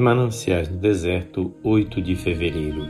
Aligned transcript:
Mananciais 0.00 0.66
no 0.66 0.78
Deserto, 0.78 1.52
8 1.62 2.00
de 2.00 2.16
fevereiro. 2.16 2.88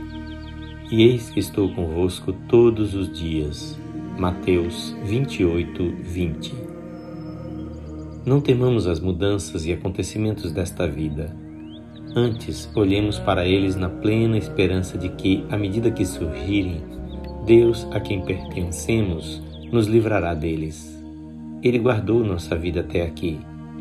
E 0.89 1.03
eis 1.03 1.29
que 1.29 1.41
estou 1.41 1.67
convosco 1.75 2.31
todos 2.47 2.95
os 2.95 3.11
dias. 3.11 3.77
Mateus 4.17 4.95
28, 5.03 5.93
20. 6.03 6.55
Não 8.25 8.39
temamos 8.39 8.87
as 8.87 9.01
mudanças 9.01 9.65
e 9.65 9.73
acontecimentos 9.73 10.53
desta 10.53 10.87
vida. 10.87 11.35
Antes, 12.15 12.71
olhemos 12.73 13.19
para 13.19 13.45
eles 13.45 13.75
na 13.75 13.89
plena 13.89 14.37
esperança 14.37 14.97
de 14.97 15.09
que, 15.09 15.43
à 15.49 15.57
medida 15.57 15.91
que 15.91 16.05
surgirem, 16.05 16.81
Deus 17.45 17.85
a 17.91 17.99
quem 17.99 18.23
pertencemos 18.23 19.41
nos 19.69 19.87
livrará 19.87 20.33
deles. 20.33 20.97
Ele 21.61 21.77
guardou 21.77 22.23
nossa 22.23 22.55
vida 22.55 22.79
até 22.79 23.01
aqui 23.01 23.37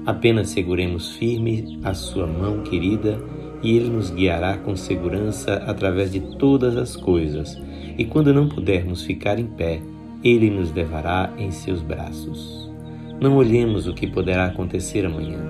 Apenas 0.06 0.48
seguremos 0.48 1.14
firme 1.16 1.78
a 1.84 1.92
sua 1.92 2.26
mão 2.26 2.62
querida 2.62 3.20
e 3.62 3.76
ele 3.76 3.90
nos 3.90 4.10
guiará 4.10 4.56
com 4.56 4.74
segurança 4.74 5.56
através 5.66 6.10
de 6.10 6.20
todas 6.20 6.76
as 6.76 6.96
coisas. 6.96 7.60
E 7.98 8.04
quando 8.06 8.32
não 8.32 8.48
pudermos 8.48 9.04
ficar 9.04 9.38
em 9.38 9.44
pé, 9.44 9.82
ele 10.24 10.50
nos 10.50 10.72
levará 10.72 11.30
em 11.36 11.50
seus 11.50 11.82
braços. 11.82 12.70
Não 13.20 13.36
olhemos 13.36 13.86
o 13.86 13.92
que 13.92 14.06
poderá 14.06 14.46
acontecer 14.46 15.04
amanhã. 15.04 15.40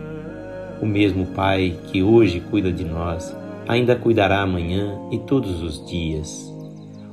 O 0.83 0.87
mesmo 0.87 1.27
Pai 1.27 1.77
que 1.87 2.03
hoje 2.03 2.41
cuida 2.51 2.73
de 2.73 2.85
nós, 2.85 3.37
ainda 3.69 3.95
cuidará 3.95 4.41
amanhã 4.41 4.99
e 5.13 5.19
todos 5.19 5.63
os 5.63 5.87
dias. 5.89 6.53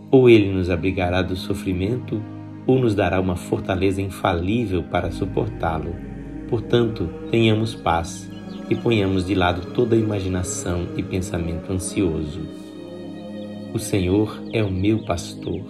Ou 0.09 0.27
ele 0.27 0.51
nos 0.51 0.71
abrigará 0.71 1.21
do 1.21 1.35
sofrimento, 1.35 2.19
ou 2.65 2.79
nos 2.79 2.95
dará 2.95 3.21
uma 3.21 3.35
fortaleza 3.35 4.01
infalível 4.01 4.81
para 4.81 5.11
suportá-lo 5.11 6.16
Portanto, 6.49 7.09
tenhamos 7.29 7.75
paz 7.75 8.31
e 8.69 8.75
ponhamos 8.75 9.25
de 9.25 9.35
lado 9.35 9.73
toda 9.73 9.97
imaginação 9.97 10.87
e 10.95 11.03
pensamento 11.03 11.71
ansioso. 11.71 12.39
O 13.73 13.79
Senhor 13.79 14.41
é 14.53 14.63
o 14.63 14.71
meu 14.71 15.03
pastor. 15.03 15.61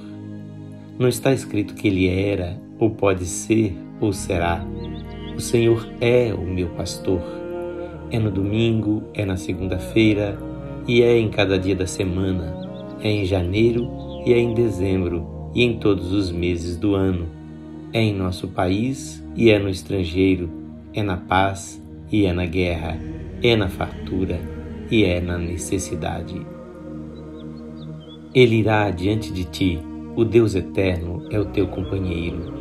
Não 0.99 1.07
está 1.07 1.33
escrito 1.33 1.73
que 1.73 1.87
ele 1.87 2.07
era, 2.07 2.59
ou 2.79 2.91
pode 2.91 3.25
ser, 3.25 3.75
ou 3.99 4.13
será. 4.13 4.63
O 5.35 5.41
Senhor 5.41 5.87
é 5.99 6.31
o 6.31 6.41
meu 6.41 6.69
pastor. 6.69 7.21
É 8.11 8.19
no 8.19 8.29
domingo, 8.29 9.03
é 9.15 9.25
na 9.25 9.35
segunda-feira 9.35 10.37
e 10.87 11.01
é 11.01 11.17
em 11.17 11.29
cada 11.29 11.57
dia 11.57 11.75
da 11.75 11.87
semana. 11.87 12.55
É 13.01 13.09
em 13.09 13.25
janeiro 13.25 13.87
e 14.25 14.33
é 14.33 14.39
em 14.39 14.53
dezembro 14.53 15.51
e 15.55 15.63
em 15.63 15.79
todos 15.79 16.11
os 16.11 16.31
meses 16.31 16.77
do 16.77 16.93
ano. 16.93 17.27
É 17.91 17.99
em 17.99 18.13
nosso 18.13 18.47
país 18.47 19.23
e 19.35 19.49
é 19.49 19.57
no 19.57 19.69
estrangeiro 19.69 20.56
é 20.97 21.03
na 21.03 21.15
paz 21.15 21.79
e 22.11 22.25
é 22.25 22.33
na 22.33 22.47
guerra, 22.47 22.99
é 23.43 23.55
na 23.55 23.69
fartura 23.69 24.39
e 24.89 25.03
é 25.03 25.21
na 25.21 25.37
necessidade. 25.37 26.41
Ele 28.33 28.55
irá 28.55 28.89
diante 28.89 29.31
de 29.31 29.43
ti, 29.43 29.79
o 30.15 30.25
Deus 30.25 30.55
eterno 30.55 31.27
é 31.29 31.39
o 31.39 31.45
teu 31.45 31.67
companheiro, 31.67 32.51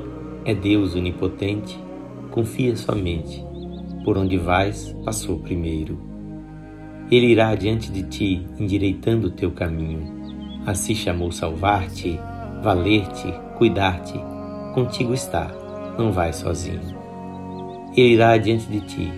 é 0.44 0.54
Deus 0.54 0.94
onipotente, 0.94 1.82
confia 2.30 2.76
somente, 2.76 3.42
por 4.04 4.18
onde 4.18 4.36
vais, 4.36 4.94
passou 5.02 5.38
primeiro. 5.38 5.98
Ele 7.10 7.28
irá 7.28 7.54
diante 7.54 7.90
de 7.90 8.02
ti, 8.02 8.46
endireitando 8.58 9.28
o 9.28 9.30
teu 9.30 9.50
caminho. 9.50 10.14
Assim 10.66 10.94
chamou 10.94 11.32
salvar-te, 11.32 12.20
valer-te, 12.62 13.32
cuidar-te. 13.56 14.20
Contigo 14.74 15.14
está, 15.14 15.50
não 15.96 16.12
vais 16.12 16.36
sozinho. 16.36 17.05
Ele 17.96 18.12
irá 18.12 18.36
diante 18.36 18.66
de 18.66 18.80
ti, 18.80 19.12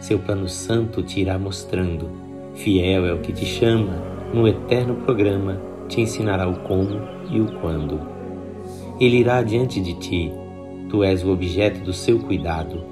seu 0.00 0.18
plano 0.18 0.48
santo 0.48 1.02
te 1.02 1.20
irá 1.20 1.38
mostrando. 1.38 2.08
Fiel 2.54 3.04
é 3.04 3.12
o 3.12 3.18
que 3.18 3.30
te 3.30 3.44
chama, 3.44 3.92
no 4.32 4.48
eterno 4.48 4.94
programa 5.04 5.60
te 5.86 6.00
ensinará 6.00 6.48
o 6.48 6.60
como 6.60 6.98
e 7.30 7.38
o 7.40 7.60
quando. 7.60 8.00
Ele 8.98 9.18
irá 9.18 9.42
diante 9.42 9.80
de 9.80 9.92
ti, 9.94 10.32
tu 10.88 11.04
és 11.04 11.22
o 11.22 11.30
objeto 11.30 11.84
do 11.84 11.92
seu 11.92 12.18
cuidado, 12.20 12.82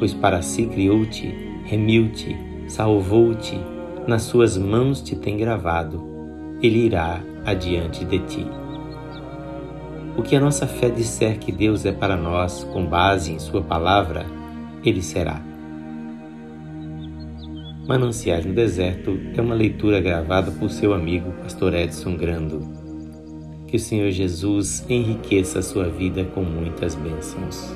pois 0.00 0.12
para 0.12 0.42
si 0.42 0.66
criou-te, 0.66 1.32
remiu-te, 1.64 2.36
salvou-te, 2.66 3.60
nas 4.08 4.22
suas 4.22 4.58
mãos 4.58 5.00
te 5.00 5.14
tem 5.14 5.36
gravado. 5.36 6.02
Ele 6.60 6.86
irá 6.86 7.20
adiante 7.44 8.04
de 8.04 8.18
ti. 8.18 8.46
O 10.16 10.22
que 10.22 10.34
a 10.34 10.40
nossa 10.40 10.66
fé 10.66 10.90
disser 10.90 11.38
que 11.38 11.52
Deus 11.52 11.86
é 11.86 11.92
para 11.92 12.16
nós, 12.16 12.64
com 12.72 12.84
base 12.84 13.32
em 13.32 13.38
Sua 13.38 13.62
palavra, 13.62 14.41
ele 14.84 15.02
será. 15.02 15.42
Mananciais 17.86 18.44
no 18.44 18.54
Deserto 18.54 19.18
é 19.36 19.40
uma 19.40 19.54
leitura 19.54 20.00
gravada 20.00 20.52
por 20.52 20.70
seu 20.70 20.94
amigo 20.94 21.32
Pastor 21.42 21.74
Edson 21.74 22.16
Grando. 22.16 22.60
Que 23.66 23.76
o 23.76 23.80
Senhor 23.80 24.10
Jesus 24.10 24.84
enriqueça 24.88 25.58
a 25.58 25.62
sua 25.62 25.88
vida 25.88 26.24
com 26.24 26.42
muitas 26.42 26.94
bênçãos. 26.94 27.74